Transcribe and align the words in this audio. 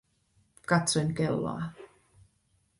Katsoin 0.67 1.13
kelloa. 1.13 1.63